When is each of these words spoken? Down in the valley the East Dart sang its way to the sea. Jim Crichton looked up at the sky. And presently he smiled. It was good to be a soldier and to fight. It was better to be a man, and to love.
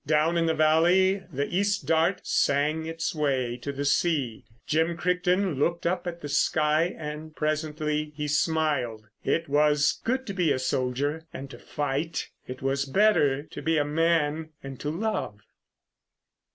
Down 0.07 0.35
in 0.35 0.47
the 0.47 0.55
valley 0.55 1.21
the 1.31 1.45
East 1.45 1.85
Dart 1.85 2.25
sang 2.25 2.87
its 2.87 3.13
way 3.13 3.55
to 3.57 3.71
the 3.71 3.85
sea. 3.85 4.45
Jim 4.65 4.97
Crichton 4.97 5.59
looked 5.59 5.85
up 5.85 6.07
at 6.07 6.21
the 6.21 6.27
sky. 6.27 6.95
And 6.97 7.35
presently 7.35 8.11
he 8.15 8.27
smiled. 8.27 9.05
It 9.23 9.47
was 9.47 10.01
good 10.03 10.25
to 10.25 10.33
be 10.33 10.51
a 10.51 10.57
soldier 10.57 11.27
and 11.31 11.51
to 11.51 11.59
fight. 11.59 12.31
It 12.47 12.63
was 12.63 12.85
better 12.85 13.43
to 13.43 13.61
be 13.61 13.77
a 13.77 13.85
man, 13.85 14.49
and 14.63 14.79
to 14.79 14.89
love. 14.89 15.41